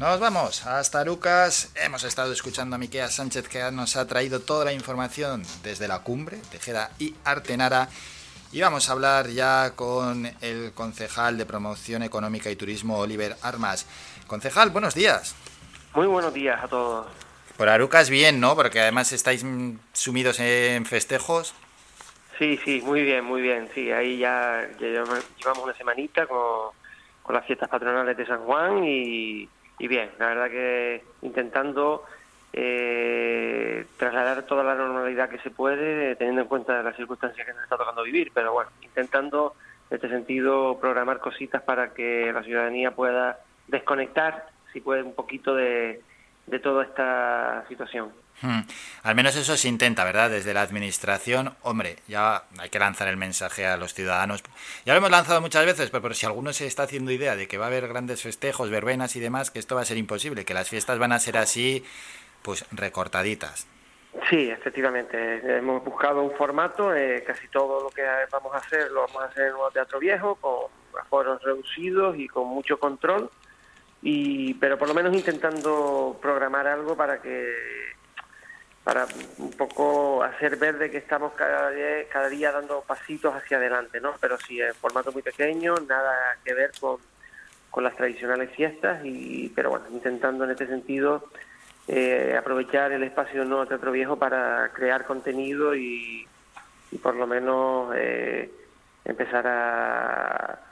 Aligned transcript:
Nos 0.00 0.18
vamos 0.18 0.66
hasta 0.66 1.00
Arucas. 1.00 1.74
Hemos 1.76 2.04
estado 2.04 2.32
escuchando 2.32 2.74
a 2.74 2.78
Miquea 2.78 3.08
Sánchez 3.08 3.46
que 3.48 3.70
nos 3.70 3.96
ha 3.96 4.06
traído 4.06 4.40
toda 4.40 4.64
la 4.64 4.72
información 4.72 5.42
desde 5.62 5.88
la 5.88 5.98
cumbre, 5.98 6.38
Tejeda 6.50 6.90
y 6.98 7.14
Artenara. 7.22 7.90
Y 8.50 8.62
vamos 8.62 8.88
a 8.88 8.92
hablar 8.92 9.28
ya 9.28 9.72
con 9.76 10.24
el 10.40 10.72
concejal 10.72 11.36
de 11.36 11.44
Promoción 11.44 12.02
Económica 12.02 12.50
y 12.50 12.56
Turismo, 12.56 12.98
Oliver 12.98 13.36
Armas. 13.42 13.86
Concejal, 14.26 14.70
buenos 14.70 14.94
días. 14.94 15.36
Muy 15.94 16.06
buenos 16.06 16.32
días 16.32 16.64
a 16.64 16.68
todos. 16.68 17.06
Por 17.58 17.68
Arucas 17.68 18.08
bien, 18.08 18.40
¿no? 18.40 18.56
Porque 18.56 18.80
además 18.80 19.12
estáis 19.12 19.44
sumidos 19.92 20.40
en 20.40 20.86
festejos. 20.86 21.54
Sí, 22.38 22.58
sí, 22.64 22.80
muy 22.80 23.02
bien, 23.02 23.22
muy 23.22 23.42
bien. 23.42 23.68
Sí, 23.74 23.92
ahí 23.92 24.16
ya, 24.16 24.66
llevamos 24.78 25.62
una 25.62 25.74
semanita 25.74 26.26
con, 26.26 26.70
con 27.22 27.34
las 27.34 27.44
fiestas 27.44 27.68
patronales 27.68 28.16
de 28.16 28.24
San 28.24 28.38
Juan 28.46 28.82
y 28.82 29.46
y 29.80 29.88
bien, 29.88 30.10
la 30.18 30.26
verdad 30.26 30.50
que 30.50 31.02
intentando 31.22 32.04
eh, 32.52 33.86
trasladar 33.96 34.42
toda 34.44 34.62
la 34.62 34.74
normalidad 34.74 35.30
que 35.30 35.38
se 35.38 35.50
puede, 35.50 36.14
teniendo 36.16 36.42
en 36.42 36.48
cuenta 36.48 36.82
las 36.82 36.96
circunstancias 36.96 37.46
que 37.46 37.54
nos 37.54 37.62
está 37.62 37.78
tocando 37.78 38.02
vivir, 38.02 38.30
pero 38.34 38.52
bueno, 38.52 38.70
intentando 38.82 39.54
en 39.88 39.94
este 39.96 40.10
sentido 40.10 40.78
programar 40.78 41.18
cositas 41.18 41.62
para 41.62 41.94
que 41.94 42.30
la 42.30 42.42
ciudadanía 42.42 42.90
pueda 42.90 43.40
desconectar, 43.68 44.48
si 44.70 44.82
puede, 44.82 45.02
un 45.02 45.14
poquito 45.14 45.54
de, 45.54 46.02
de 46.50 46.58
toda 46.58 46.84
esta 46.84 47.64
situación. 47.68 48.12
Hmm. 48.42 48.60
Al 49.02 49.14
menos 49.14 49.36
eso 49.36 49.56
se 49.56 49.68
intenta, 49.68 50.04
¿verdad? 50.04 50.30
Desde 50.30 50.54
la 50.54 50.62
administración, 50.62 51.54
hombre, 51.62 51.96
ya 52.08 52.44
hay 52.58 52.70
que 52.70 52.78
lanzar 52.78 53.08
el 53.08 53.16
mensaje 53.16 53.66
a 53.66 53.76
los 53.76 53.92
ciudadanos. 53.92 54.42
Ya 54.86 54.94
lo 54.94 54.98
hemos 54.98 55.10
lanzado 55.10 55.40
muchas 55.40 55.66
veces, 55.66 55.90
pero, 55.90 56.14
si 56.14 56.26
alguno 56.26 56.52
se 56.52 56.66
está 56.66 56.84
haciendo 56.84 57.10
idea 57.10 57.36
de 57.36 57.46
que 57.48 57.58
va 57.58 57.66
a 57.66 57.68
haber 57.68 57.86
grandes 57.86 58.22
festejos, 58.22 58.70
verbenas 58.70 59.14
y 59.16 59.20
demás, 59.20 59.50
que 59.50 59.58
esto 59.58 59.74
va 59.74 59.82
a 59.82 59.84
ser 59.84 59.98
imposible, 59.98 60.44
que 60.44 60.54
las 60.54 60.68
fiestas 60.68 60.98
van 60.98 61.12
a 61.12 61.18
ser 61.18 61.36
así, 61.36 61.84
pues 62.42 62.64
recortaditas. 62.72 63.68
Sí, 64.28 64.50
efectivamente. 64.50 65.58
Hemos 65.58 65.84
buscado 65.84 66.22
un 66.22 66.32
formato, 66.32 66.94
eh, 66.94 67.22
casi 67.24 67.46
todo 67.48 67.82
lo 67.82 67.90
que 67.90 68.02
vamos 68.32 68.54
a 68.54 68.58
hacer 68.58 68.90
lo 68.90 69.02
vamos 69.02 69.22
a 69.22 69.26
hacer 69.26 69.48
en 69.48 69.54
un 69.54 69.72
teatro 69.72 69.98
viejo, 69.98 70.34
con 70.36 70.66
aforos 70.98 71.42
reducidos 71.42 72.16
y 72.18 72.26
con 72.26 72.48
mucho 72.48 72.78
control, 72.80 73.30
y 74.02 74.54
pero 74.54 74.78
por 74.78 74.88
lo 74.88 74.94
menos 74.94 75.14
intentando 75.14 76.18
programar 76.20 76.66
algo 76.66 76.96
para 76.96 77.20
que 77.20 77.54
para 78.84 79.06
un 79.38 79.50
poco 79.52 80.22
hacer 80.22 80.56
ver 80.56 80.78
de 80.78 80.90
que 80.90 80.96
estamos 80.96 81.32
cada 81.34 81.70
día, 81.70 82.08
cada 82.10 82.28
día 82.28 82.50
dando 82.50 82.80
pasitos 82.80 83.34
hacia 83.34 83.58
adelante, 83.58 84.00
¿no? 84.00 84.14
Pero 84.20 84.38
sí, 84.38 84.60
en 84.60 84.74
formato 84.74 85.12
muy 85.12 85.22
pequeño, 85.22 85.74
nada 85.86 86.38
que 86.44 86.54
ver 86.54 86.70
con, 86.80 86.96
con 87.70 87.84
las 87.84 87.94
tradicionales 87.94 88.50
fiestas, 88.50 89.04
y 89.04 89.52
pero 89.54 89.70
bueno, 89.70 89.84
intentando 89.92 90.44
en 90.44 90.52
este 90.52 90.66
sentido 90.66 91.28
eh, 91.88 92.34
aprovechar 92.38 92.92
el 92.92 93.02
espacio 93.02 93.44
Nuevo 93.44 93.66
Teatro 93.66 93.92
Viejo 93.92 94.18
para 94.18 94.70
crear 94.72 95.04
contenido 95.04 95.74
y, 95.74 96.26
y 96.90 96.98
por 96.98 97.16
lo 97.16 97.26
menos 97.26 97.92
eh, 97.94 98.50
empezar 99.04 99.46
a, 99.46 100.69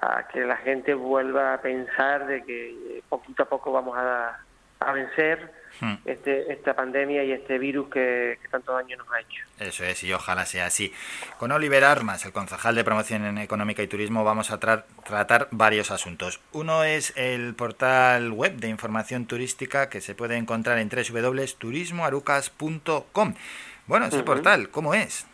a 0.00 0.26
que 0.28 0.40
la 0.40 0.56
gente 0.58 0.94
vuelva 0.94 1.54
a 1.54 1.60
pensar 1.60 2.26
de 2.26 2.44
que 2.44 3.02
poquito 3.08 3.44
a 3.44 3.46
poco 3.46 3.72
vamos 3.72 3.96
a, 3.96 4.38
a 4.80 4.92
vencer 4.92 5.50
Hmm. 5.80 5.94
este, 6.04 6.52
esta 6.52 6.74
pandemia 6.74 7.24
y 7.24 7.32
este 7.32 7.58
virus 7.58 7.88
que, 7.88 8.38
tanto 8.50 8.74
daño 8.74 8.96
nos 8.96 9.08
ha 9.10 9.18
hecho. 9.20 9.42
Eso 9.58 9.84
es, 9.84 10.04
y 10.04 10.12
ojalá 10.12 10.46
sea 10.46 10.66
así. 10.66 10.92
Con 11.38 11.50
Oliver 11.50 11.82
Armas, 11.84 12.24
el 12.24 12.30
concejal 12.32 12.76
de 12.76 12.84
Promoción 12.84 13.38
Económica 13.38 13.82
y 13.82 13.88
Turismo, 13.88 14.22
vamos 14.24 14.52
a 14.52 14.60
tratar 14.60 15.48
varios 15.50 15.90
asuntos. 15.90 16.40
Uno 16.52 16.84
es 16.84 17.12
el 17.16 17.54
portal 17.54 18.30
web 18.30 18.54
de 18.56 18.68
información 18.68 19.26
turística 19.26 19.88
que 19.88 20.00
se 20.00 20.14
puede 20.14 20.36
encontrar 20.36 20.78
en 20.78 20.88
www.turismoarucas.com. 20.88 23.34
Bueno, 23.86 24.06
ese 24.06 24.22
portal, 24.22 24.70
¿cómo 24.70 24.94
es? 24.94 25.26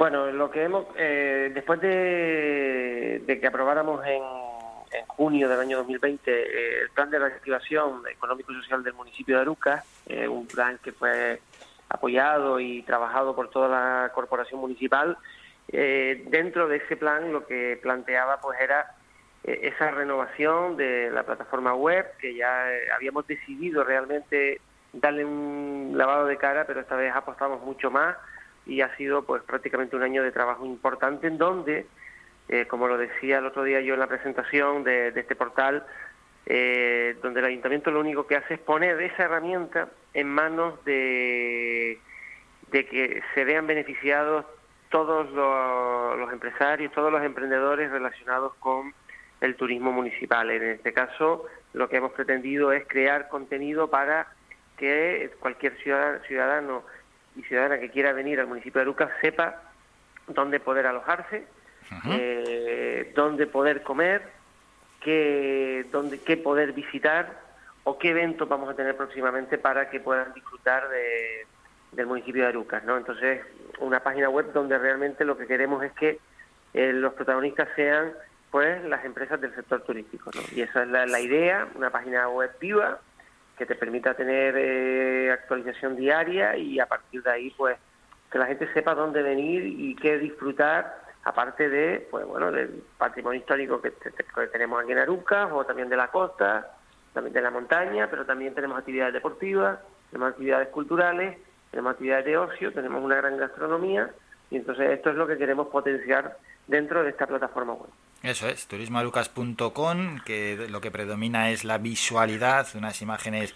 Bueno, 0.00 0.30
lo 0.32 0.50
que 0.50 0.62
hemos, 0.62 0.86
eh, 0.96 1.50
después 1.52 1.78
de 1.78 3.38
que 3.38 3.46
aprobáramos 3.46 4.02
en 4.06 4.22
junio 5.08 5.46
del 5.46 5.60
año 5.60 5.76
2020 5.76 6.30
eh, 6.30 6.80
el 6.84 6.88
plan 6.88 7.10
de 7.10 7.18
reactivación 7.18 8.00
económico 8.10 8.50
y 8.50 8.54
social 8.62 8.82
del 8.82 8.94
municipio 8.94 9.36
de 9.36 9.42
Aruca, 9.42 9.84
eh, 10.06 10.26
un 10.26 10.46
plan 10.46 10.78
que 10.82 10.92
fue 10.92 11.42
apoyado 11.90 12.58
y 12.60 12.80
trabajado 12.84 13.36
por 13.36 13.50
toda 13.50 13.68
la 13.68 14.10
corporación 14.14 14.58
municipal. 14.62 15.18
Eh, 15.68 16.24
dentro 16.28 16.66
de 16.66 16.78
ese 16.78 16.96
plan 16.96 17.30
lo 17.30 17.46
que 17.46 17.78
planteaba 17.82 18.40
pues 18.40 18.58
era 18.58 18.94
esa 19.44 19.90
renovación 19.90 20.78
de 20.78 21.10
la 21.10 21.24
plataforma 21.24 21.74
web, 21.74 22.06
que 22.18 22.34
ya 22.34 22.68
habíamos 22.96 23.26
decidido 23.26 23.84
realmente 23.84 24.62
darle 24.94 25.26
un 25.26 25.92
lavado 25.94 26.24
de 26.24 26.38
cara, 26.38 26.64
pero 26.66 26.80
esta 26.80 26.96
vez 26.96 27.14
apostamos 27.14 27.60
mucho 27.60 27.90
más 27.90 28.16
y 28.70 28.82
ha 28.82 28.96
sido 28.96 29.24
pues 29.24 29.42
prácticamente 29.42 29.96
un 29.96 30.04
año 30.04 30.22
de 30.22 30.30
trabajo 30.30 30.64
importante 30.64 31.26
en 31.26 31.38
donde 31.38 31.86
eh, 32.48 32.66
como 32.66 32.88
lo 32.88 32.96
decía 32.98 33.38
el 33.38 33.46
otro 33.46 33.64
día 33.64 33.80
yo 33.80 33.94
en 33.94 34.00
la 34.00 34.06
presentación 34.06 34.82
de, 34.82 35.08
este 35.08 35.36
portal, 35.36 35.84
eh, 36.46 37.16
donde 37.22 37.40
el 37.40 37.46
ayuntamiento 37.46 37.90
lo 37.90 38.00
único 38.00 38.26
que 38.26 38.36
hace 38.36 38.54
es 38.54 38.60
poner 38.60 39.00
esa 39.00 39.24
herramienta 39.24 39.88
en 40.14 40.28
manos 40.28 40.84
de, 40.84 42.00
de 42.72 42.86
que 42.86 43.22
se 43.34 43.44
vean 43.44 43.68
beneficiados 43.68 44.46
todos 44.88 45.30
los, 45.30 46.32
empresarios, 46.32 46.92
todos 46.92 47.12
los 47.12 47.22
emprendedores 47.22 47.90
relacionados 47.90 48.54
con 48.56 48.94
el 49.40 49.54
turismo 49.54 49.92
municipal. 49.92 50.50
En 50.50 50.62
este 50.64 50.92
caso, 50.92 51.46
lo 51.72 51.88
que 51.88 51.98
hemos 51.98 52.12
pretendido 52.12 52.72
es 52.72 52.84
crear 52.88 53.28
contenido 53.28 53.88
para 53.88 54.26
que 54.76 55.30
cualquier 55.38 55.76
ciudadano 56.26 56.82
y 57.36 57.42
ciudadana 57.42 57.78
que 57.78 57.90
quiera 57.90 58.12
venir 58.12 58.40
al 58.40 58.46
municipio 58.46 58.80
de 58.80 58.86
Lucas 58.86 59.10
sepa 59.20 59.62
dónde 60.26 60.60
poder 60.60 60.86
alojarse, 60.86 61.44
eh, 62.10 63.12
dónde 63.14 63.46
poder 63.46 63.82
comer, 63.82 64.22
qué, 65.00 65.86
dónde, 65.90 66.20
qué 66.20 66.36
poder 66.36 66.72
visitar 66.72 67.40
o 67.84 67.98
qué 67.98 68.10
eventos 68.10 68.48
vamos 68.48 68.68
a 68.68 68.74
tener 68.74 68.96
próximamente 68.96 69.58
para 69.58 69.90
que 69.90 70.00
puedan 70.00 70.32
disfrutar 70.34 70.88
de, 70.88 71.46
del 71.92 72.06
municipio 72.06 72.42
de 72.42 72.48
Arucas. 72.48 72.84
¿no? 72.84 72.96
Entonces, 72.96 73.42
una 73.78 74.00
página 74.00 74.28
web 74.28 74.52
donde 74.52 74.78
realmente 74.78 75.24
lo 75.24 75.36
que 75.36 75.46
queremos 75.46 75.82
es 75.82 75.92
que 75.92 76.18
eh, 76.74 76.92
los 76.92 77.14
protagonistas 77.14 77.68
sean 77.74 78.12
pues 78.50 78.82
las 78.84 79.04
empresas 79.04 79.40
del 79.40 79.54
sector 79.54 79.82
turístico. 79.82 80.30
¿no? 80.34 80.40
Y 80.54 80.62
esa 80.62 80.82
es 80.82 80.88
la, 80.88 81.20
idea, 81.20 81.68
una 81.74 81.90
página 81.90 82.28
web 82.28 82.50
viva 82.60 83.00
que 83.60 83.66
te 83.66 83.74
permita 83.74 84.14
tener 84.14 84.54
eh, 84.56 85.30
actualización 85.30 85.94
diaria 85.94 86.56
y 86.56 86.80
a 86.80 86.86
partir 86.86 87.22
de 87.22 87.30
ahí 87.30 87.50
pues 87.50 87.76
que 88.32 88.38
la 88.38 88.46
gente 88.46 88.72
sepa 88.72 88.94
dónde 88.94 89.22
venir 89.22 89.66
y 89.66 89.94
qué 89.96 90.16
disfrutar 90.16 90.96
aparte 91.24 91.68
de, 91.68 92.08
pues 92.10 92.24
bueno, 92.24 92.50
del 92.50 92.82
patrimonio 92.96 93.38
histórico 93.38 93.82
que, 93.82 93.90
tenemos 94.50 94.82
aquí 94.82 94.92
en 94.92 94.98
Arucas 94.98 95.50
o 95.52 95.62
también 95.66 95.90
de 95.90 95.96
la 95.98 96.08
costa, 96.08 96.72
también 97.12 97.34
de 97.34 97.42
la 97.42 97.50
montaña, 97.50 98.08
pero 98.08 98.24
también 98.24 98.54
tenemos 98.54 98.78
actividades 98.78 99.12
deportivas, 99.12 99.78
tenemos 100.10 100.30
actividades 100.30 100.68
culturales, 100.68 101.36
tenemos 101.70 101.92
actividades 101.92 102.24
de 102.24 102.38
ocio, 102.38 102.72
tenemos 102.72 103.04
una 103.04 103.16
gran 103.16 103.36
gastronomía 103.36 104.08
y 104.50 104.56
entonces 104.56 104.88
esto 104.90 105.10
es 105.10 105.16
lo 105.16 105.26
que 105.26 105.36
queremos 105.36 105.68
potenciar 105.68 106.38
dentro 106.66 107.02
de 107.02 107.10
esta 107.10 107.26
plataforma 107.26 107.74
web. 107.74 107.90
Eso 108.22 108.48
es, 108.48 108.66
turismoarucas.com, 108.66 110.20
que 110.26 110.66
lo 110.68 110.82
que 110.82 110.90
predomina 110.90 111.50
es 111.50 111.64
la 111.64 111.78
visualidad, 111.78 112.68
unas 112.74 113.00
imágenes 113.00 113.54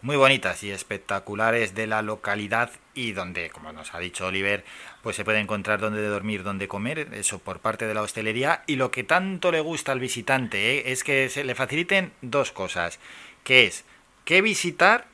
muy 0.00 0.16
bonitas 0.16 0.62
y 0.62 0.70
espectaculares 0.70 1.74
de 1.74 1.86
la 1.86 2.00
localidad 2.00 2.70
y 2.94 3.12
donde, 3.12 3.50
como 3.50 3.70
nos 3.72 3.94
ha 3.94 3.98
dicho 3.98 4.26
Oliver, 4.26 4.64
pues 5.02 5.16
se 5.16 5.24
puede 5.24 5.40
encontrar 5.40 5.80
donde 5.80 6.06
dormir, 6.06 6.42
donde 6.42 6.68
comer, 6.68 7.08
eso 7.12 7.38
por 7.38 7.60
parte 7.60 7.86
de 7.86 7.94
la 7.94 8.02
hostelería. 8.02 8.62
Y 8.66 8.76
lo 8.76 8.90
que 8.90 9.04
tanto 9.04 9.52
le 9.52 9.60
gusta 9.60 9.92
al 9.92 10.00
visitante 10.00 10.78
¿eh? 10.78 10.92
es 10.92 11.04
que 11.04 11.28
se 11.28 11.44
le 11.44 11.54
faciliten 11.54 12.12
dos 12.22 12.50
cosas, 12.50 12.98
que 13.44 13.66
es 13.66 13.84
qué 14.24 14.40
visitar 14.40 15.06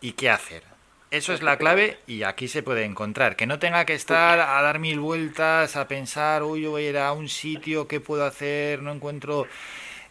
y 0.00 0.12
qué 0.12 0.30
hacer. 0.30 0.69
Eso 1.10 1.32
es 1.32 1.42
la 1.42 1.58
clave 1.58 1.98
y 2.06 2.22
aquí 2.22 2.46
se 2.46 2.62
puede 2.62 2.84
encontrar. 2.84 3.34
Que 3.34 3.46
no 3.46 3.58
tenga 3.58 3.84
que 3.84 3.94
estar 3.94 4.38
a 4.38 4.62
dar 4.62 4.78
mil 4.78 5.00
vueltas, 5.00 5.76
a 5.76 5.88
pensar, 5.88 6.42
uy, 6.42 6.62
yo 6.62 6.70
voy 6.70 6.84
a 6.84 6.90
ir 6.90 6.98
a 6.98 7.12
un 7.12 7.28
sitio, 7.28 7.88
¿qué 7.88 8.00
puedo 8.00 8.24
hacer? 8.24 8.82
No 8.82 8.92
encuentro 8.92 9.46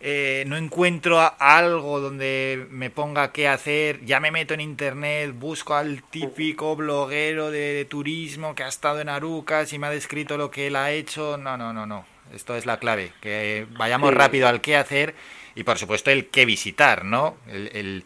eh, 0.01 0.45
no 0.47 0.55
encuentro 0.55 1.19
algo 1.39 1.99
donde 1.99 2.67
me 2.69 2.89
ponga 2.89 3.33
qué 3.33 3.49
hacer, 3.49 4.05
ya 4.05 4.21
me 4.21 4.31
meto 4.31 4.53
en 4.53 4.61
internet, 4.61 5.33
busco 5.37 5.75
al 5.75 6.03
típico 6.03 6.77
bloguero 6.77 7.51
de, 7.51 7.85
turismo 7.89 8.55
que 8.55 8.63
ha 8.63 8.69
estado 8.69 9.01
en 9.01 9.09
Arucas 9.09 9.73
y 9.73 9.79
me 9.79 9.87
ha 9.87 9.89
descrito 9.89 10.37
lo 10.37 10.51
que 10.51 10.67
él 10.67 10.77
ha 10.77 10.91
hecho. 10.91 11.37
No, 11.37 11.57
no, 11.57 11.73
no, 11.73 11.85
no. 11.85 12.05
Esto 12.33 12.55
es 12.55 12.65
la 12.65 12.77
clave, 12.79 13.11
que 13.19 13.67
vayamos 13.71 14.13
rápido 14.13 14.47
al 14.47 14.61
qué 14.61 14.77
hacer 14.77 15.15
y 15.55 15.63
por 15.63 15.77
supuesto 15.77 16.11
el 16.11 16.27
qué 16.27 16.45
visitar, 16.45 17.03
¿no? 17.03 17.35
El, 17.47 18.05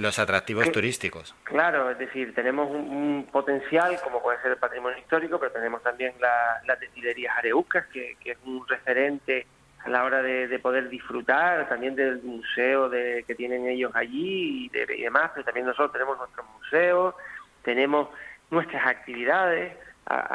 los 0.00 0.18
atractivos 0.18 0.72
turísticos. 0.72 1.34
Claro, 1.44 1.90
es 1.90 1.98
decir, 1.98 2.34
tenemos 2.34 2.70
un, 2.70 3.28
potencial 3.30 3.98
como 4.02 4.22
puede 4.22 4.40
ser 4.40 4.52
el 4.52 4.56
patrimonio 4.56 4.98
histórico, 4.98 5.38
pero 5.38 5.52
tenemos 5.52 5.82
también 5.82 6.14
las 6.20 6.80
destilerías 6.80 7.36
areucas, 7.36 7.86
que, 7.86 8.16
que 8.20 8.32
es 8.32 8.38
un 8.44 8.66
referente 8.66 9.46
a 9.84 9.90
la 9.90 10.04
hora 10.04 10.22
de, 10.22 10.58
poder 10.58 10.88
disfrutar 10.88 11.68
también 11.68 11.94
del 11.94 12.22
museo 12.22 12.88
de, 12.88 13.24
que 13.26 13.34
tienen 13.34 13.66
ellos 13.66 13.92
allí 13.94 14.66
y, 14.66 14.68
demás, 14.68 15.30
pero 15.34 15.44
también 15.44 15.66
nosotros 15.66 15.92
tenemos 15.92 16.18
nuestros 16.18 16.46
museos, 16.58 17.14
tenemos 17.62 18.08
nuestras 18.50 18.86
actividades. 18.86 19.72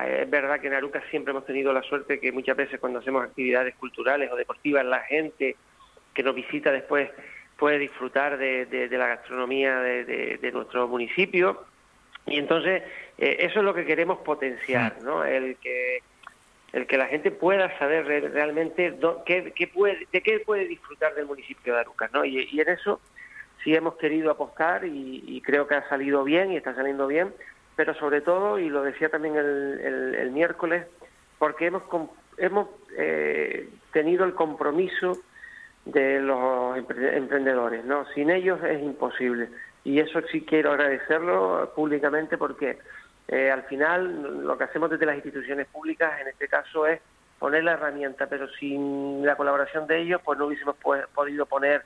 Es 0.07 0.29
verdad 0.29 0.59
que 0.59 0.67
en 0.67 0.73
Aruca 0.73 1.01
siempre 1.09 1.31
hemos 1.31 1.45
tenido 1.45 1.73
la 1.73 1.83
suerte 1.83 2.19
que 2.19 2.31
muchas 2.31 2.55
veces 2.55 2.79
cuando 2.79 2.99
hacemos 2.99 3.23
actividades 3.23 3.75
culturales 3.75 4.31
o 4.31 4.35
deportivas, 4.35 4.85
la 4.85 5.01
gente 5.01 5.55
que 6.13 6.23
nos 6.23 6.33
visita 6.33 6.71
después 6.71 7.09
puede 7.57 7.79
disfrutar 7.79 8.37
de, 8.37 8.87
la 8.91 9.07
gastronomía 9.07 9.79
de, 9.79 10.51
nuestro 10.53 10.87
municipio. 10.87 11.65
Y 12.25 12.37
entonces 12.39 12.83
eh, 13.17 13.37
eso 13.39 13.59
es 13.59 13.65
lo 13.65 13.73
que 13.73 13.85
queremos 13.85 14.19
potenciar, 14.19 15.01
¿no? 15.03 15.23
El 15.23 15.57
que 15.57 15.99
el 16.75 16.87
que 16.87 16.97
la 16.97 17.05
gente 17.05 17.31
pueda 17.31 17.77
saber 17.79 18.05
realmente 18.33 18.97
qué, 19.25 19.71
puede, 19.73 20.07
de 20.11 20.21
qué 20.21 20.41
puede 20.41 20.65
disfrutar 20.67 21.15
del 21.15 21.25
municipio 21.25 21.73
de 21.73 21.79
Arucas, 21.79 22.11
¿no? 22.11 22.25
Y, 22.25 22.59
en 22.59 22.67
eso 22.67 22.99
sí 23.63 23.73
hemos 23.73 23.95
querido 23.95 24.29
apostar 24.29 24.83
y, 24.83 25.41
creo 25.45 25.69
que 25.69 25.75
ha 25.75 25.87
salido 25.87 26.25
bien 26.25 26.51
y 26.51 26.57
está 26.57 26.75
saliendo 26.75 27.07
bien, 27.07 27.33
pero 27.77 27.93
sobre 27.93 28.19
todo, 28.19 28.59
y 28.59 28.67
lo 28.67 28.83
decía 28.83 29.07
también 29.07 29.37
el, 29.37 30.31
miércoles, 30.31 30.85
porque 31.39 31.67
hemos, 31.67 31.83
hemos 32.37 32.67
eh, 32.97 33.69
tenido 33.93 34.25
el 34.25 34.33
compromiso 34.33 35.17
de 35.85 36.19
los 36.19 36.77
emprendedores, 36.77 37.85
¿no? 37.85 38.05
Sin 38.13 38.29
ellos 38.29 38.59
es 38.63 38.81
imposible. 38.81 39.49
Y 39.83 39.99
eso 39.99 40.19
sí 40.31 40.41
quiero 40.41 40.71
agradecerlo 40.71 41.71
públicamente 41.75 42.37
porque 42.37 42.79
eh, 43.27 43.51
al 43.51 43.63
final 43.63 44.45
lo 44.45 44.57
que 44.57 44.63
hacemos 44.63 44.89
desde 44.89 45.05
las 45.05 45.15
instituciones 45.15 45.67
públicas 45.67 46.19
en 46.19 46.27
este 46.27 46.47
caso 46.47 46.87
es 46.87 46.99
poner 47.37 47.63
la 47.63 47.73
herramienta, 47.73 48.27
pero 48.27 48.47
sin 48.49 49.25
la 49.25 49.35
colaboración 49.35 49.85
de 49.87 50.01
ellos 50.01 50.21
pues 50.23 50.39
no 50.39 50.47
hubiésemos 50.47 50.75
podido 51.13 51.45
poner 51.45 51.83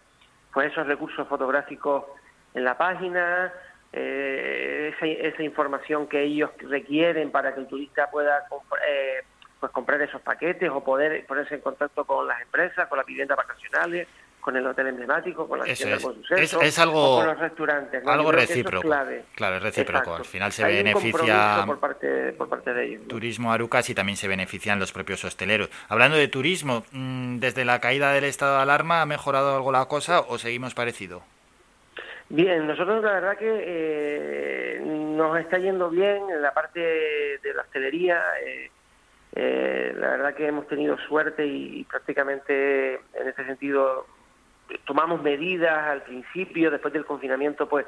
pues 0.54 0.72
esos 0.72 0.88
recursos 0.88 1.28
fotográficos 1.28 2.06
en 2.54 2.64
la 2.64 2.78
página, 2.78 3.54
eh, 3.92 4.94
esa, 5.00 5.44
información 5.44 6.08
que 6.08 6.24
ellos 6.24 6.52
requieren 6.60 7.32
para 7.32 7.54
que 7.54 7.62
el 7.62 7.68
turista 7.68 8.10
pueda 8.10 8.46
eh, 8.88 9.24
pues 9.60 9.72
comprar 9.72 10.02
esos 10.02 10.22
paquetes 10.22 10.70
o 10.70 10.84
poder 10.84 11.26
ponerse 11.26 11.56
en 11.56 11.62
contacto 11.62 12.06
con 12.06 12.28
las 12.28 12.42
empresas, 12.42 12.88
con 12.88 12.98
las 12.98 13.06
viviendas 13.06 13.38
vacacionales, 13.38 14.08
con 14.40 14.56
el 14.56 14.66
hotel 14.66 14.88
emblemático, 14.88 15.48
con 15.48 15.60
la 15.60 15.66
es, 15.66 15.82
es, 15.82 16.80
algo, 16.80 17.18
con 17.18 17.28
los 17.28 17.40
restaurantes. 17.40 18.08
Algo 18.08 18.32
recíproco. 18.32 18.90
claro, 19.36 19.58
es 19.58 19.64
recíproco. 19.64 20.16
Al 20.16 20.26
final 20.26 20.52
se 20.52 20.64
beneficia 20.64 21.64
por 21.66 21.80
parte, 21.80 22.32
por 22.34 22.48
parte 22.48 22.74
de 22.74 22.86
ellos. 22.86 23.08
Turismo 23.08 23.52
Arucas 23.52 23.90
y 23.90 23.96
también 23.96 24.16
se 24.16 24.28
benefician 24.28 24.80
los 24.80 24.92
propios 24.92 25.24
hosteleros. 25.26 25.70
Hablando 25.90 26.18
de 26.18 26.28
turismo, 26.28 26.84
mm, 26.92 27.40
desde 27.40 27.66
la 27.66 27.80
caída 27.80 28.14
del 28.14 28.24
estado 28.24 28.56
de 28.56 28.64
alarma, 28.64 29.02
¿ha 29.02 29.06
mejorado 29.06 29.56
algo 29.56 29.72
la 29.72 29.86
cosa 29.86 30.22
o 30.22 30.38
seguimos 30.38 30.74
parecido? 30.74 31.22
Bien, 32.30 32.68
nosotros 32.68 33.04
la 33.04 33.14
verdad 33.14 33.38
que 33.38 33.50
eh, 33.50 34.82
nos 34.84 35.38
está 35.40 35.58
yendo 35.58 35.90
bien 35.90 36.30
en 36.30 36.42
la 36.42 36.54
parte 36.54 36.80
de 36.80 37.54
la 37.56 37.64
hostelería. 37.64 38.24
Eh, 38.46 38.70
eh, 39.36 39.94
la 39.98 40.10
verdad 40.10 40.34
que 40.36 40.48
hemos 40.48 40.68
tenido 40.68 40.98
suerte 40.98 41.46
y 41.46 41.84
prácticamente 41.84 42.96
en 43.14 43.28
ese 43.28 43.46
sentido 43.46 44.08
tomamos 44.86 45.22
medidas 45.22 45.88
al 45.88 46.04
principio, 46.04 46.72
después 46.72 46.94
del 46.94 47.06
confinamiento, 47.06 47.68
pues 47.68 47.86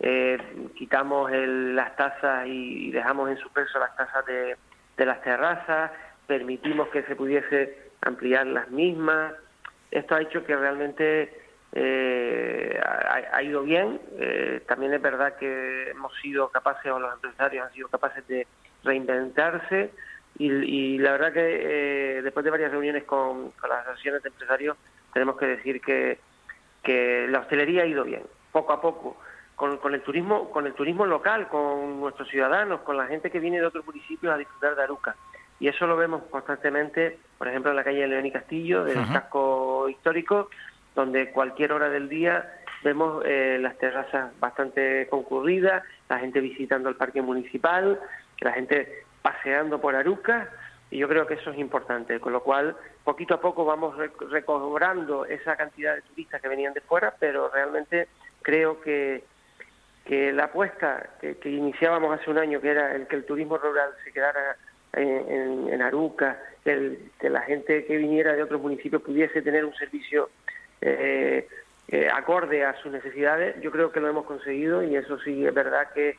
eh, 0.00 0.38
quitamos 0.74 1.30
las 1.32 1.96
tasas 1.96 2.46
y, 2.46 2.90
dejamos 2.90 3.30
en 3.30 3.38
suspenso 3.38 3.78
las 3.78 3.96
tasas 3.96 4.24
de, 4.26 4.56
las 5.04 5.22
terrazas, 5.22 5.90
permitimos 6.26 6.88
que 6.88 7.02
se 7.04 7.16
pudiese 7.16 7.90
ampliar 8.02 8.46
las 8.46 8.70
mismas. 8.70 9.34
Esto 9.90 10.14
ha 10.14 10.22
hecho 10.22 10.44
que 10.44 10.56
realmente 10.56 11.32
eh, 11.72 12.80
ha, 13.32 13.42
ido 13.42 13.62
bien. 13.62 14.00
Eh, 14.18 14.62
también 14.66 14.92
es 14.94 15.02
verdad 15.02 15.36
que 15.36 15.90
hemos 15.90 16.12
sido 16.20 16.48
capaces, 16.48 16.90
o 16.90 16.98
los 16.98 17.14
empresarios 17.14 17.66
han 17.66 17.72
sido 17.72 17.88
capaces 17.88 18.26
de 18.26 18.46
reinventarse. 18.84 19.90
Y, 20.38 20.98
la 20.98 21.12
verdad 21.12 21.32
que 21.32 22.20
después 22.22 22.44
de 22.44 22.50
varias 22.50 22.70
reuniones 22.70 23.04
con, 23.04 23.52
con 23.52 23.70
las 23.70 23.86
asociaciones 23.86 24.22
de 24.22 24.28
empresarios, 24.28 24.76
tenemos 25.12 25.36
que 25.38 25.46
decir 25.46 25.80
que, 25.80 26.18
que 26.82 27.26
la 27.28 27.40
hostelería 27.40 27.82
ha 27.82 27.86
ido 27.86 28.04
bien, 28.04 28.22
poco 28.52 28.72
a 28.72 28.80
poco, 28.80 29.16
con, 29.54 29.78
con, 29.78 29.94
el 29.94 30.02
turismo, 30.02 30.50
con 30.50 30.66
el 30.66 30.74
turismo 30.74 31.06
local, 31.06 31.48
con 31.48 32.00
nuestros 32.00 32.28
ciudadanos, 32.28 32.80
con 32.80 32.98
la 32.98 33.06
gente 33.06 33.30
que 33.30 33.40
viene 33.40 33.60
de 33.60 33.66
otros 33.66 33.86
municipios 33.86 34.34
a 34.34 34.36
disfrutar 34.36 34.76
de 34.76 34.82
Aruca. 34.82 35.16
Y 35.58 35.68
eso 35.68 35.86
lo 35.86 35.96
vemos 35.96 36.22
constantemente, 36.30 37.18
por 37.38 37.48
ejemplo, 37.48 37.70
en 37.70 37.76
la 37.76 37.84
calle 37.84 38.06
León 38.06 38.26
y 38.26 38.30
Castillo, 38.30 38.84
del 38.84 38.98
casco 39.10 39.88
histórico, 39.88 40.50
donde 40.94 41.30
cualquier 41.30 41.72
hora 41.72 41.88
del 41.88 42.08
día 42.10 42.60
vemos 42.84 43.24
eh, 43.24 43.58
las 43.60 43.78
terrazas 43.78 44.38
bastante 44.38 45.08
concurridas, 45.08 45.82
la 46.08 46.18
gente 46.18 46.40
visitando 46.40 46.88
el 46.88 46.96
parque 46.96 47.22
municipal, 47.22 47.98
la 48.40 48.52
gente 48.52 49.05
paseando 49.26 49.80
por 49.80 49.96
Aruca, 49.96 50.48
y 50.88 50.98
yo 50.98 51.08
creo 51.08 51.26
que 51.26 51.34
eso 51.34 51.50
es 51.50 51.58
importante, 51.58 52.20
con 52.20 52.32
lo 52.32 52.44
cual 52.44 52.76
poquito 53.02 53.34
a 53.34 53.40
poco 53.40 53.64
vamos 53.64 53.96
recobrando 54.30 55.26
esa 55.26 55.56
cantidad 55.56 55.96
de 55.96 56.02
turistas 56.02 56.40
que 56.40 56.46
venían 56.46 56.72
de 56.72 56.80
fuera, 56.80 57.12
pero 57.18 57.50
realmente 57.52 58.06
creo 58.40 58.80
que, 58.80 59.24
que 60.04 60.32
la 60.32 60.44
apuesta 60.44 61.10
que, 61.20 61.36
iniciábamos 61.50 62.16
hace 62.16 62.30
un 62.30 62.38
año, 62.38 62.60
que 62.60 62.70
era 62.70 62.94
el 62.94 63.08
que 63.08 63.16
el 63.16 63.24
turismo 63.24 63.58
rural 63.58 63.90
se 64.04 64.12
quedara 64.12 64.56
en, 64.92 65.70
en, 65.72 65.82
Aruca, 65.82 66.40
que, 66.62 66.96
la 67.22 67.40
gente 67.40 67.84
que 67.84 67.96
viniera 67.96 68.32
de 68.32 68.44
otros 68.44 68.62
municipios 68.62 69.02
pudiese 69.02 69.42
tener 69.42 69.64
un 69.64 69.74
servicio 69.74 70.30
eh, 70.80 71.48
eh, 71.88 72.08
acorde 72.14 72.64
a 72.64 72.80
sus 72.80 72.92
necesidades, 72.92 73.60
yo 73.60 73.72
creo 73.72 73.90
que 73.90 73.98
lo 73.98 74.08
hemos 74.08 74.24
conseguido 74.24 74.84
y 74.84 74.94
eso 74.94 75.18
sí 75.18 75.44
es 75.44 75.52
verdad 75.52 75.90
que, 75.92 76.16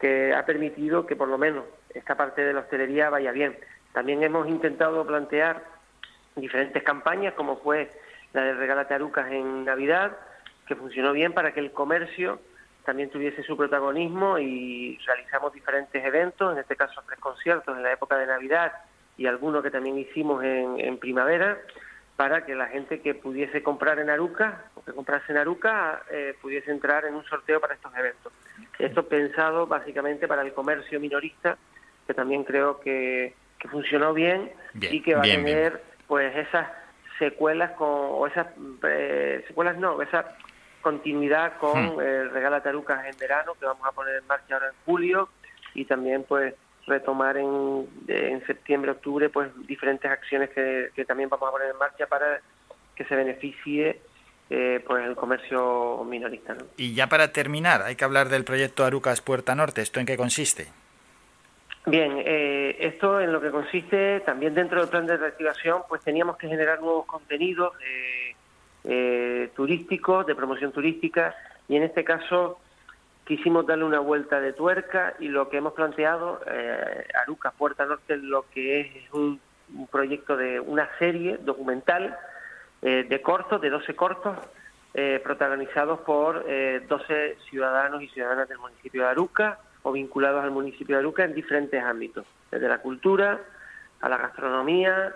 que 0.00 0.34
ha 0.34 0.44
permitido 0.44 1.06
que 1.06 1.14
por 1.14 1.28
lo 1.28 1.38
menos 1.38 1.62
esta 1.94 2.16
parte 2.16 2.42
de 2.42 2.52
la 2.52 2.60
hostelería 2.60 3.10
vaya 3.10 3.32
bien. 3.32 3.56
También 3.92 4.22
hemos 4.22 4.48
intentado 4.48 5.06
plantear 5.06 5.64
diferentes 6.36 6.82
campañas, 6.82 7.34
como 7.34 7.56
fue 7.58 7.90
la 8.32 8.42
de 8.42 8.54
Regálate 8.54 8.94
Arucas 8.94 9.30
en 9.32 9.64
Navidad, 9.64 10.16
que 10.66 10.76
funcionó 10.76 11.12
bien 11.12 11.32
para 11.32 11.52
que 11.52 11.60
el 11.60 11.72
comercio 11.72 12.40
también 12.84 13.10
tuviese 13.10 13.42
su 13.42 13.56
protagonismo 13.56 14.38
y 14.38 14.98
realizamos 15.04 15.52
diferentes 15.52 16.02
eventos, 16.02 16.52
en 16.52 16.58
este 16.58 16.76
caso 16.76 17.02
tres 17.06 17.18
conciertos 17.20 17.76
en 17.76 17.82
la 17.82 17.92
época 17.92 18.16
de 18.16 18.26
Navidad 18.26 18.72
y 19.18 19.26
algunos 19.26 19.62
que 19.62 19.70
también 19.70 19.98
hicimos 19.98 20.42
en, 20.42 20.96
primavera, 20.98 21.58
para 22.16 22.46
que 22.46 22.54
la 22.54 22.66
gente 22.68 23.00
que 23.00 23.14
pudiese 23.14 23.62
comprar 23.62 23.98
en 23.98 24.08
Aruca 24.08 24.64
o 24.74 24.82
que 24.82 24.92
comprase 24.92 25.32
en 25.32 25.38
Aruca 25.38 26.02
eh, 26.10 26.34
pudiese 26.40 26.70
entrar 26.70 27.04
en 27.04 27.14
un 27.14 27.24
sorteo 27.24 27.60
para 27.60 27.74
estos 27.74 27.94
eventos. 27.94 28.32
Esto 28.78 29.06
pensado 29.06 29.66
básicamente 29.66 30.26
para 30.26 30.42
el 30.42 30.54
comercio 30.54 30.98
minorista, 30.98 31.58
que 32.08 32.14
también 32.14 32.42
creo 32.42 32.80
que 32.80 33.34
que 33.58 33.68
funcionó 33.68 34.14
bien, 34.14 34.50
y 34.74 35.02
que 35.02 35.14
va 35.14 35.20
a 35.20 35.24
tener 35.24 35.82
pues 36.06 36.34
esas 36.36 36.68
secuelas 37.18 37.72
con, 37.72 37.88
o 37.90 38.26
esas 38.26 38.46
eh, 38.84 39.44
secuelas 39.48 39.76
no, 39.76 40.00
esa 40.00 40.36
continuidad 40.80 41.58
con 41.58 41.96
hmm. 41.96 42.00
el 42.00 42.30
regalo 42.30 42.62
Tarucas 42.62 43.06
en 43.06 43.18
verano 43.18 43.54
que 43.58 43.66
vamos 43.66 43.86
a 43.86 43.92
poner 43.92 44.16
en 44.16 44.26
marcha 44.26 44.54
ahora 44.54 44.68
en 44.68 44.74
julio 44.84 45.28
y 45.74 45.84
también 45.84 46.24
pues 46.28 46.54
retomar 46.86 47.36
en, 47.36 47.88
en 48.06 48.46
septiembre, 48.46 48.92
octubre 48.92 49.28
pues 49.28 49.50
diferentes 49.66 50.10
acciones 50.10 50.50
que, 50.50 50.90
que 50.94 51.04
también 51.04 51.28
vamos 51.28 51.48
a 51.48 51.52
poner 51.52 51.70
en 51.70 51.76
marcha 51.76 52.06
para 52.06 52.40
que 52.94 53.04
se 53.04 53.16
beneficie 53.16 54.00
eh, 54.50 54.82
pues 54.86 55.04
el 55.04 55.14
comercio 55.14 56.04
minorista. 56.04 56.56
Y 56.76 56.94
ya 56.94 57.08
para 57.08 57.32
terminar, 57.32 57.82
hay 57.82 57.96
que 57.96 58.04
hablar 58.04 58.30
del 58.30 58.44
proyecto 58.44 58.84
Arucas 58.84 59.20
Puerta 59.20 59.54
Norte. 59.54 59.82
¿Esto 59.82 60.00
en 60.00 60.06
qué 60.06 60.16
consiste? 60.16 60.68
Bien, 61.86 62.22
eh, 62.24 62.76
esto 62.80 63.20
en 63.20 63.32
lo 63.32 63.40
que 63.40 63.50
consiste, 63.50 64.20
también 64.20 64.54
dentro 64.54 64.80
del 64.80 64.90
plan 64.90 65.06
de 65.06 65.16
reactivación, 65.16 65.82
pues 65.88 66.02
teníamos 66.02 66.36
que 66.36 66.48
generar 66.48 66.80
nuevos 66.80 67.06
contenidos 67.06 67.72
eh, 67.80 68.34
eh, 68.84 69.50
turísticos, 69.54 70.26
de 70.26 70.34
promoción 70.34 70.72
turística, 70.72 71.34
y 71.68 71.76
en 71.76 71.84
este 71.84 72.04
caso 72.04 72.58
quisimos 73.24 73.66
darle 73.66 73.84
una 73.84 74.00
vuelta 74.00 74.40
de 74.40 74.52
tuerca 74.52 75.14
y 75.18 75.28
lo 75.28 75.48
que 75.48 75.58
hemos 75.58 75.74
planteado, 75.74 76.40
Aruca 77.22 77.50
Puerta 77.50 77.84
Norte, 77.84 78.16
lo 78.16 78.46
que 78.50 78.80
es, 78.80 79.12
un, 79.12 79.40
proyecto 79.90 80.34
de 80.34 80.60
una 80.60 80.88
serie 80.98 81.36
documental 81.36 82.16
de 82.80 83.20
cortos, 83.22 83.60
de 83.60 83.68
12 83.68 83.94
cortos, 83.94 84.38
protagonizados 85.22 86.00
por 86.00 86.42
12 86.46 87.36
ciudadanos 87.50 88.02
y 88.02 88.08
ciudadanas 88.08 88.48
del 88.48 88.58
municipio 88.58 89.02
de 89.02 89.08
Aruca, 89.08 89.58
o 89.82 89.92
vinculados 89.92 90.44
al 90.44 90.50
municipio 90.50 90.96
de 90.96 91.00
Aruca 91.00 91.24
en 91.24 91.34
diferentes 91.34 91.82
ámbitos, 91.82 92.26
desde 92.50 92.68
la 92.68 92.78
cultura, 92.78 93.40
a 94.00 94.08
la 94.08 94.16
gastronomía, 94.16 95.12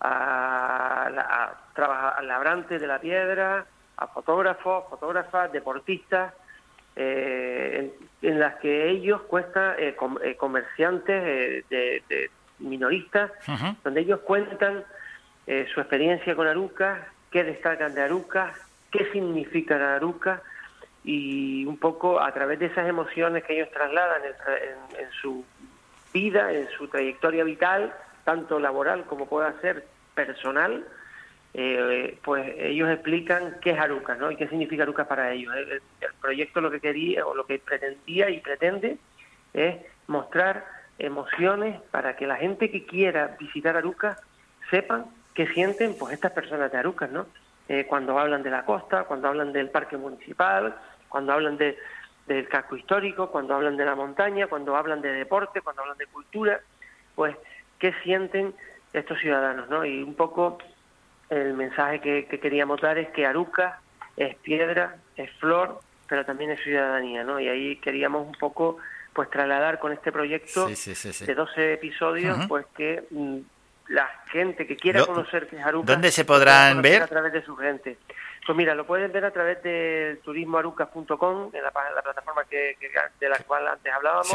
a, 0.00 1.10
la, 1.12 2.22
labrantes 2.22 2.80
de 2.80 2.86
la 2.86 2.98
piedra, 2.98 3.66
a 3.96 4.06
fotógrafos, 4.08 4.84
fotógrafas, 4.88 5.52
deportistas, 5.52 6.32
eh, 6.96 7.94
en, 8.22 8.40
las 8.40 8.56
que 8.56 8.90
ellos 8.90 9.22
cuestan, 9.22 9.74
eh, 9.78 9.96
eh, 10.22 10.36
comerciantes 10.36 11.68
de, 11.68 12.30
minoristas, 12.58 13.30
donde 13.82 14.02
ellos 14.02 14.20
cuentan 14.20 14.84
eh, 15.46 15.66
su 15.72 15.80
experiencia 15.80 16.36
con 16.36 16.46
Aruca, 16.46 17.08
qué 17.30 17.42
destacan 17.42 17.94
de 17.94 18.02
Aruca, 18.02 18.52
qué 18.90 19.10
significa 19.12 19.96
Aruca 19.96 20.42
y 21.04 21.64
un 21.64 21.78
poco 21.78 22.20
a 22.20 22.32
través 22.32 22.58
de 22.58 22.66
esas 22.66 22.88
emociones 22.88 23.44
que 23.44 23.54
ellos 23.54 23.70
trasladan 23.70 24.22
en, 24.24 25.10
su 25.20 25.44
vida, 26.12 26.52
en 26.52 26.68
su 26.70 26.88
trayectoria 26.88 27.44
vital, 27.44 27.94
tanto 28.24 28.58
laboral 28.60 29.04
como 29.04 29.26
pueda 29.26 29.58
ser 29.60 29.86
personal, 30.14 30.84
eh, 31.54 32.18
pues 32.22 32.54
ellos 32.58 32.90
explican 32.90 33.56
qué 33.60 33.70
es 33.70 33.78
Aruca, 33.78 34.14
¿no? 34.14 34.30
Y 34.30 34.36
qué 34.36 34.46
significa 34.48 34.82
Aruca 34.82 35.08
para 35.08 35.32
ellos. 35.32 35.54
El, 35.56 35.80
proyecto 36.20 36.60
lo 36.60 36.70
que 36.70 36.80
quería 36.80 37.26
o 37.26 37.34
lo 37.34 37.46
que 37.46 37.58
pretendía 37.58 38.28
y 38.28 38.40
pretende 38.40 38.98
es 39.54 39.76
mostrar 40.06 40.66
emociones 40.98 41.80
para 41.90 42.14
que 42.14 42.26
la 42.26 42.36
gente 42.36 42.70
que 42.70 42.84
quiera 42.84 43.36
visitar 43.40 43.76
Aruca 43.76 44.18
sepan 44.70 45.06
qué 45.34 45.46
sienten 45.48 45.96
pues 45.98 46.12
estas 46.12 46.32
personas 46.32 46.70
de 46.70 46.78
Aruca, 46.78 47.06
¿no? 47.06 47.26
Eh, 47.68 47.86
cuando 47.86 48.18
hablan 48.18 48.42
de 48.42 48.50
la 48.50 48.64
costa, 48.64 49.04
cuando 49.04 49.28
hablan 49.28 49.52
del 49.52 49.70
parque 49.70 49.96
municipal, 49.96 50.76
cuando 51.10 51.34
hablan 51.34 51.58
de, 51.58 51.78
del 52.26 52.48
casco 52.48 52.76
histórico, 52.76 53.30
cuando 53.30 53.54
hablan 53.54 53.76
de 53.76 53.84
la 53.84 53.94
montaña, 53.94 54.46
cuando 54.46 54.76
hablan 54.76 55.02
de 55.02 55.12
deporte, 55.12 55.60
cuando 55.60 55.82
hablan 55.82 55.98
de 55.98 56.06
cultura, 56.06 56.60
pues 57.14 57.36
qué 57.78 57.92
sienten 58.02 58.54
estos 58.94 59.18
ciudadanos, 59.18 59.68
¿no? 59.68 59.84
Y 59.84 60.02
un 60.02 60.14
poco 60.14 60.58
el 61.28 61.54
mensaje 61.54 62.00
que, 62.00 62.26
queríamos 62.40 62.80
dar 62.80 62.98
es 62.98 63.10
que 63.10 63.26
Aruca 63.26 63.80
es 64.16 64.36
piedra, 64.36 64.96
es 65.16 65.30
flor, 65.32 65.80
pero 66.08 66.24
también 66.24 66.50
es 66.50 66.62
ciudadanía, 66.62 67.24
¿no? 67.24 67.38
Y 67.38 67.48
ahí 67.48 67.76
queríamos 67.76 68.26
un 68.26 68.34
poco 68.34 68.78
pues 69.12 69.28
trasladar 69.28 69.78
con 69.78 69.92
este 69.92 70.12
proyecto 70.12 70.68
de 70.68 71.34
12 71.34 71.72
episodios, 71.72 72.38
pues 72.48 72.64
que 72.76 73.04
mm, 73.10 73.38
la 73.90 74.08
gente 74.30 74.66
que 74.68 74.76
quiera 74.76 75.04
conocer 75.04 75.48
que 75.48 75.56
es 75.56 75.66
Aruca... 75.66 75.92
¿Dónde 75.92 76.12
se 76.12 76.24
podrán 76.24 76.80
ver? 76.80 77.02
A 77.02 77.08
través 77.08 77.32
de 77.32 77.42
su 77.42 77.56
gente. 77.56 77.98
Pues 78.46 78.56
mira, 78.56 78.74
lo 78.74 78.86
pueden 78.86 79.10
ver 79.10 79.24
a 79.24 79.32
través 79.32 79.60
de 79.64 80.20
turismoarucas.com, 80.24 81.50
en 81.52 81.62
la, 81.62 81.72
la 81.94 82.02
plataforma 82.02 82.44
que, 82.48 82.76
de 83.18 83.28
la 83.28 83.38
cual 83.38 83.66
antes 83.66 83.92
hablábamos, 83.92 84.32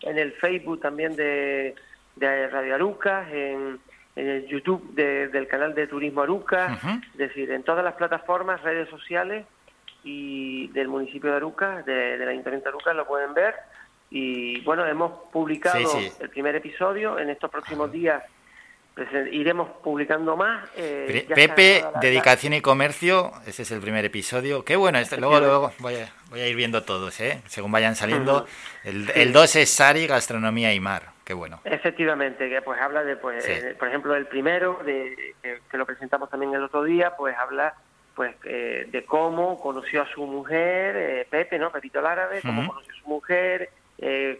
en 0.00 0.18
el 0.18 0.32
Facebook 0.32 0.80
también 0.80 1.14
de, 1.16 1.74
de 2.16 2.48
Radio 2.48 2.74
Arucas, 2.74 3.30
en, 3.30 3.78
el 4.16 4.46
YouTube 4.46 4.94
del 4.94 5.48
canal 5.48 5.74
de 5.74 5.88
Turismo 5.88 6.22
Arucas, 6.22 6.80
es 7.12 7.18
decir, 7.18 7.50
en 7.50 7.64
todas 7.64 7.84
las 7.84 7.94
plataformas, 7.94 8.62
redes 8.62 8.88
sociales 8.88 9.44
y 10.04 10.68
del 10.68 10.86
municipio 10.86 11.30
de 11.30 11.36
Arucas, 11.36 11.84
de, 11.84 12.16
del 12.16 12.28
Ayuntamiento 12.28 12.70
de 12.70 12.76
Arucas, 12.76 12.94
lo 12.94 13.06
pueden 13.06 13.34
ver. 13.34 13.54
Y 14.10 14.60
bueno, 14.60 14.86
hemos 14.86 15.28
publicado 15.30 15.98
el 16.20 16.30
primer 16.30 16.54
episodio, 16.54 17.18
en 17.18 17.28
estos 17.28 17.50
próximos 17.50 17.90
días 17.90 18.22
iremos 19.32 19.68
publicando 19.82 20.36
más. 20.36 20.68
Eh, 20.76 21.26
Pepe, 21.34 21.84
Dedicación 22.00 22.52
y 22.54 22.60
Comercio, 22.60 23.32
ese 23.46 23.62
es 23.62 23.70
el 23.72 23.80
primer 23.80 24.04
episodio. 24.04 24.64
Qué 24.64 24.76
bueno, 24.76 24.98
este, 24.98 25.16
luego, 25.16 25.40
luego 25.40 25.72
voy 25.80 25.96
a, 25.96 26.12
voy 26.30 26.40
a 26.40 26.48
ir 26.48 26.54
viendo 26.54 26.82
todos, 26.84 27.20
¿eh? 27.20 27.42
según 27.46 27.72
vayan 27.72 27.96
saliendo. 27.96 28.46
El 28.84 29.32
2 29.32 29.56
es 29.56 29.70
Sari, 29.70 30.06
Gastronomía 30.06 30.72
y 30.72 30.80
Mar. 30.80 31.14
Qué 31.24 31.34
bueno. 31.34 31.60
Efectivamente, 31.64 32.50
que 32.50 32.60
pues 32.60 32.78
habla 32.80 33.02
de, 33.02 33.16
pues, 33.16 33.48
eh, 33.48 33.74
por 33.78 33.88
ejemplo, 33.88 34.14
el 34.14 34.26
primero, 34.26 34.78
de, 34.84 35.34
que, 35.42 35.78
lo 35.78 35.86
presentamos 35.86 36.28
también 36.28 36.52
el 36.54 36.62
otro 36.62 36.84
día, 36.84 37.14
pues 37.16 37.34
habla 37.36 37.74
pues 38.14 38.36
eh, 38.44 38.86
de 38.92 39.04
cómo 39.04 39.58
conoció 39.58 40.02
a 40.02 40.06
su 40.06 40.24
mujer, 40.24 41.26
Pepe, 41.30 41.58
¿no? 41.58 41.72
Pepito 41.72 41.98
el 41.98 42.06
árabe, 42.06 42.40
cómo 42.42 42.68
conoció 42.68 42.92
a 42.92 42.96
su 42.96 43.08
mujer, 43.08 43.70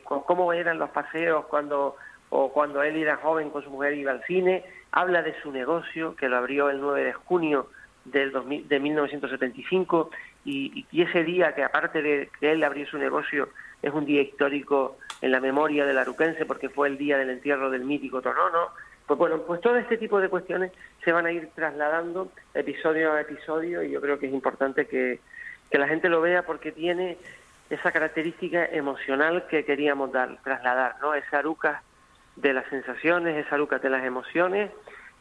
cómo 0.04 0.52
eran 0.52 0.78
los 0.78 0.90
paseos 0.90 1.46
cuando 1.46 1.96
o 2.37 2.49
cuando 2.53 2.83
él 2.83 2.97
era 2.97 3.17
joven 3.19 3.49
con 3.50 3.62
su 3.62 3.71
mujer 3.71 3.95
iba 3.95 4.11
al 4.11 4.25
cine, 4.25 4.64
habla 4.91 5.23
de 5.23 5.41
su 5.41 5.53
negocio 5.53 6.17
que 6.17 6.29
lo 6.29 6.37
abrió 6.37 6.69
el 6.69 6.81
9 6.81 7.05
de 7.05 7.12
junio 7.12 7.69
del 8.05 8.33
de 8.67 8.81
1975 8.81 10.11
y, 10.45 10.85
y, 10.91 11.03
ese 11.03 11.23
día 11.23 11.55
que 11.55 11.62
aparte 11.62 12.03
de 12.03 12.29
que 12.41 12.50
él 12.50 12.64
abrió 12.64 12.88
su 12.88 12.99
negocio 12.99 13.50
es 13.83 13.93
un 13.93 14.05
día 14.05 14.21
histórico 14.21 14.99
en 15.21 15.31
la 15.31 15.38
memoria 15.38 15.87
del 15.87 15.97
aruquense 15.97 16.45
porque 16.45 16.69
fue 16.69 16.88
el 16.88 16.99
día 16.99 17.19
del 17.19 17.31
entierro 17.31 17.71
del 17.71 17.85
mítico 17.85 18.21
Tonono. 18.21 18.71
Pues 19.07 19.17
bueno, 19.17 19.38
pues 19.43 19.61
todo 19.61 19.76
este 19.76 19.97
tipo 19.97 20.21
de 20.21 20.29
cuestiones 20.29 20.73
se 21.05 21.12
van 21.12 21.26
a 21.26 21.31
ir 21.31 21.50
trasladando 21.55 22.33
episodio 22.53 23.12
a 23.12 23.21
episodio 23.21 23.85
y 23.85 23.93
yo 23.93 24.00
creo 24.00 24.19
que 24.19 24.26
es 24.26 24.35
importante 24.35 24.88
que, 24.88 25.21
que 25.71 25.79
la 25.79 25.87
gente 25.87 26.09
lo 26.09 26.21
vea 26.21 26.43
porque 26.43 26.73
tiene 26.73 27.17
esa 27.71 27.93
característica 27.93 28.67
emocional 28.67 29.47
que 29.47 29.64
queríamos 29.64 30.11
dar, 30.11 30.37
trasladar, 30.43 30.97
¿no? 31.00 31.14
Esa 31.14 31.38
aruca 31.38 31.85
de 32.37 32.53
las 32.53 32.67
sensaciones, 32.69 33.45
esa 33.45 33.55
aruca 33.55 33.79
de 33.79 33.91
las 33.91 34.05
emociones 34.05 34.71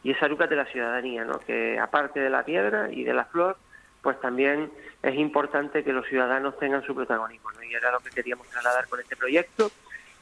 y 0.02 0.10
esa 0.10 0.26
aruca 0.26 0.46
de 0.46 0.56
la 0.56 0.66
ciudadanía, 0.66 1.24
¿no? 1.24 1.38
que 1.40 1.78
aparte 1.78 2.20
de 2.20 2.30
la 2.30 2.44
piedra 2.44 2.90
y 2.90 3.04
de 3.04 3.14
la 3.14 3.24
flor, 3.24 3.56
pues 4.02 4.20
también 4.20 4.70
es 5.02 5.14
importante 5.14 5.82
que 5.82 5.92
los 5.92 6.06
ciudadanos 6.06 6.58
tengan 6.58 6.82
su 6.82 6.94
protagonismo. 6.94 7.50
¿no? 7.52 7.62
Y 7.62 7.74
era 7.74 7.90
lo 7.90 8.00
que 8.00 8.10
queríamos 8.10 8.46
trasladar 8.48 8.86
con 8.88 9.00
este 9.00 9.16
proyecto, 9.16 9.70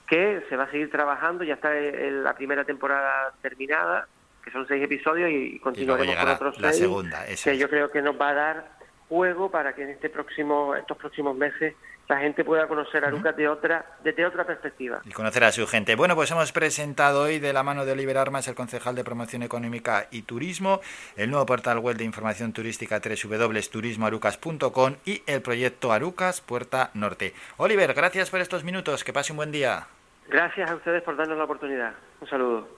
que 0.07 0.43
se 0.49 0.57
va 0.57 0.65
a 0.65 0.71
seguir 0.71 0.91
trabajando, 0.91 1.43
ya 1.43 1.55
está 1.55 1.73
la 1.73 2.35
primera 2.35 2.65
temporada 2.65 3.33
terminada, 3.41 4.07
que 4.45 4.51
son 4.51 4.67
seis 4.69 4.85
episodios 4.85 5.31
y 5.31 5.59
continuaremos 5.59 6.17
con 6.17 6.29
otros 6.29 6.61
la 6.61 6.71
seis, 6.71 6.83
segunda, 6.83 7.25
que 7.43 7.57
yo 7.57 7.69
creo 7.69 7.91
que 7.91 8.03
nos 8.03 8.21
va 8.21 8.29
a 8.31 8.35
dar 8.35 8.82
juego 9.13 9.51
para 9.51 9.75
que 9.75 9.83
en 9.83 9.91
este 9.91 10.09
próximo, 10.09 10.75
estos 10.75 10.97
próximos 10.97 11.37
meses 11.37 11.75
la 12.09 12.19
gente 12.19 12.45
pueda 12.45 12.67
conocer 12.67 13.05
a 13.05 13.09
Aruca 13.09 13.33
de 13.33 13.47
otra, 13.47 13.85
desde 14.03 14.25
otra 14.25 14.45
perspectiva. 14.45 15.03
Y 15.05 15.13
conocer 15.13 15.45
a 15.45 15.53
su 15.53 15.67
gente. 15.67 15.95
Bueno, 15.97 16.15
pues 16.15 16.31
hemos 16.31 16.51
presentado 16.51 17.25
hoy 17.25 17.39
de 17.39 17.53
la 17.53 17.63
mano 17.63 17.85
de 17.85 17.93
Oliver 17.93 18.17
Armas, 18.17 18.49
el 18.49 18.55
concejal 18.55 18.95
de 18.95 19.05
Promoción 19.05 19.43
Económica 19.43 20.07
y 20.11 20.23
Turismo, 20.23 20.81
el 21.17 21.31
nuevo 21.31 21.45
portal 21.45 21.79
web 21.79 21.97
de 21.97 22.05
información 22.05 22.55
turística 22.55 23.01
www.turismoarucas.com 23.01 24.95
y 25.05 25.23
el 25.27 25.43
proyecto 25.43 25.93
Arucas 25.93 26.41
Puerta 26.41 26.91
Norte. 26.95 27.35
Oliver, 27.59 27.93
gracias 27.93 28.31
por 28.31 28.41
estos 28.41 28.65
minutos, 28.65 29.05
que 29.05 29.13
pase 29.13 29.33
un 29.33 29.37
buen 29.37 29.53
día. 29.53 29.87
Gracias 30.29 30.71
a 30.71 30.75
ustedes 30.75 31.03
por 31.03 31.17
darnos 31.17 31.37
la 31.37 31.45
oportunidad. 31.45 31.93
Un 32.21 32.29
saludo. 32.29 32.69